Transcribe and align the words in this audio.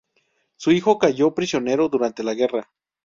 Su 0.55 0.71
hijo 0.71 0.97
cayó 0.97 1.35
prisionero 1.35 1.87
durante 1.87 2.23
la 2.23 2.33
guerra. 2.33 2.71